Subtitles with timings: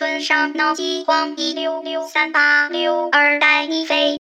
[0.00, 4.18] 村上脑饥荒一六六三八六二带你飞。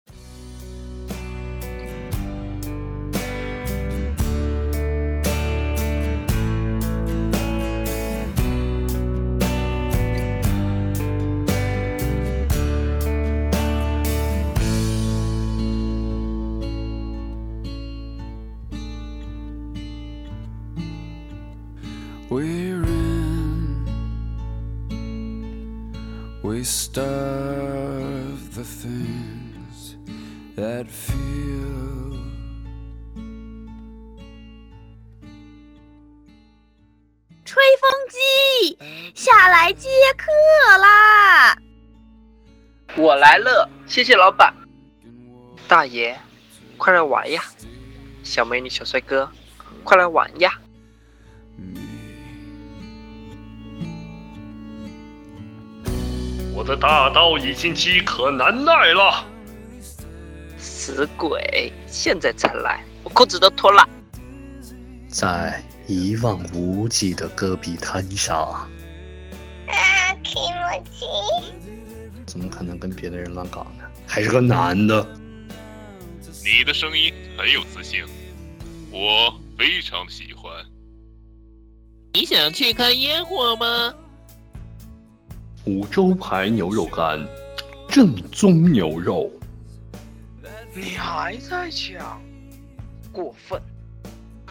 [22.30, 22.63] We're
[26.44, 29.96] we starve the things
[30.54, 32.20] that feel.
[37.46, 38.78] 吹风机，
[39.14, 39.88] 下来接
[40.18, 40.26] 客
[40.76, 41.56] 啦！
[42.94, 44.54] 我来了，谢谢老板。
[45.66, 46.14] 大爷，
[46.76, 47.42] 快来玩呀！
[48.22, 49.30] 小美女、小帅哥，
[49.82, 50.60] 快来玩呀！
[56.54, 59.26] 我的大刀已经饥渴难耐了。
[60.56, 63.88] 死鬼，现在才来，我裤子都脱了。
[65.08, 68.36] 在一望无际的戈壁滩上，
[69.66, 71.04] 啊，提莫西，
[72.24, 73.84] 怎么可能跟别的人乱搞呢？
[74.06, 75.04] 还是个男的。
[76.44, 78.04] 你的声音很有磁性，
[78.92, 80.52] 我非常喜欢。
[82.12, 83.92] 你想去看烟火吗？
[85.66, 87.26] 五洲牌牛肉干，
[87.88, 89.30] 正宗牛肉。
[90.74, 92.20] 你还在抢，
[93.10, 93.58] 过分！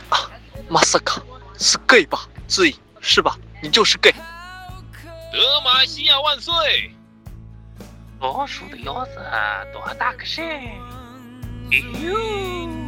[0.10, 0.32] 啊，
[0.68, 1.22] 马萨卡
[1.60, 2.28] 是 gay 吧？
[2.48, 3.38] 对，是吧？
[3.62, 4.12] 你就是 gay。
[5.32, 6.54] 德玛西亚万岁！
[8.20, 9.12] 老鼠的腰子
[9.72, 10.42] 多大个是？
[12.02, 12.83] 哟，荒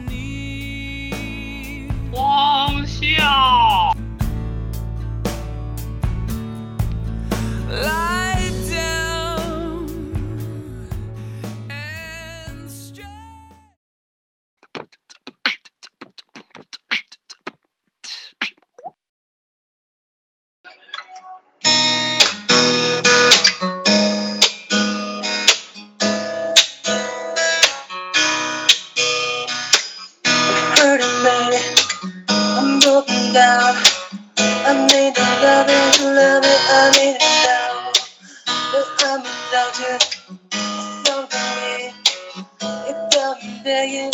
[43.12, 44.12] It begging,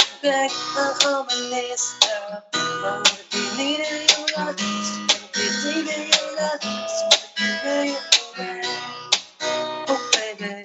[1.05, 2.43] on my knees now.
[2.53, 4.57] I wanna be needing you, love.
[4.57, 6.61] Just wanna be needing you, love.
[6.61, 8.65] Just wanna be begging.
[9.87, 10.63] Oh, baby.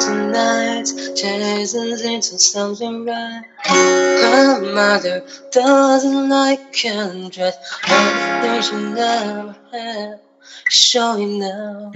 [0.00, 3.44] tonight, chasing into something right.
[3.64, 10.20] Grandmother doesn't like undress, everything she never had,
[10.68, 11.92] showing now.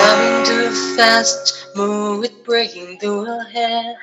[0.00, 3.96] Driving too fast, move breaking through her head.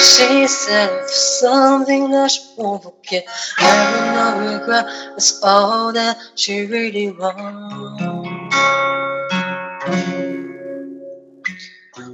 [0.00, 3.26] She said something that she won't forget.
[3.58, 8.56] Having no regret, that's all that she really wants.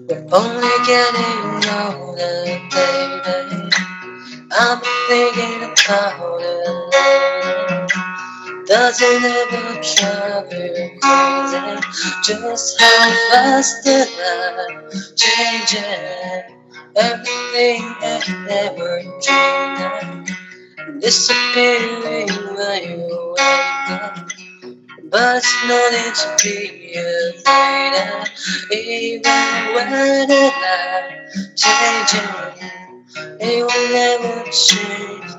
[0.09, 3.71] We're only getting older, baby.
[4.53, 7.30] I'm thinking about it.
[8.71, 11.83] Does it ever crazy?
[12.25, 16.63] Just how fast the life changing.
[16.97, 20.35] Everything that never changed.
[21.03, 24.31] Disappearing when you wake up.
[25.11, 28.31] But it's no need to be afraid
[28.73, 32.31] Even when the light changing
[33.41, 35.33] It will never change